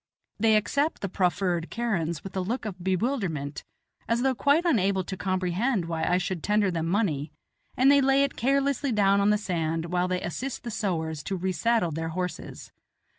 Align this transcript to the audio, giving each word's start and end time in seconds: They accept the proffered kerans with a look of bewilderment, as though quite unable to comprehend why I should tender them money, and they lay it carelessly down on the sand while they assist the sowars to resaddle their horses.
They 0.39 0.55
accept 0.55 1.01
the 1.01 1.09
proffered 1.09 1.69
kerans 1.69 2.23
with 2.23 2.35
a 2.35 2.39
look 2.41 2.65
of 2.65 2.83
bewilderment, 2.83 3.63
as 4.09 4.23
though 4.23 4.33
quite 4.33 4.65
unable 4.65 5.03
to 5.03 5.15
comprehend 5.15 5.85
why 5.85 6.03
I 6.05 6.17
should 6.17 6.41
tender 6.41 6.71
them 6.71 6.87
money, 6.87 7.31
and 7.77 7.91
they 7.91 8.01
lay 8.01 8.23
it 8.23 8.35
carelessly 8.35 8.91
down 8.91 9.21
on 9.21 9.29
the 9.29 9.37
sand 9.37 9.85
while 9.93 10.07
they 10.07 10.21
assist 10.23 10.63
the 10.63 10.71
sowars 10.71 11.21
to 11.25 11.35
resaddle 11.37 11.91
their 11.93 12.09
horses. 12.09 12.71